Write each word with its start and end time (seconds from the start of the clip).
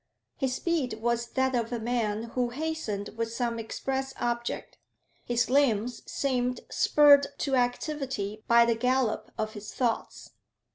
His 0.37 0.55
speed 0.55 0.95
was 0.99 1.27
that 1.33 1.53
of 1.53 1.71
a 1.71 1.77
man 1.77 2.23
who 2.33 2.49
hastened 2.49 3.09
with 3.17 3.31
some 3.31 3.59
express 3.59 4.15
object; 4.19 4.79
his 5.25 5.47
limbs 5.47 6.01
seemed 6.11 6.61
spurred 6.71 7.27
to 7.37 7.55
activity 7.55 8.43
by 8.47 8.65
the 8.65 8.73
gallop 8.73 9.29
of 9.37 9.53
his 9.53 9.71
thoughts. 9.71 10.31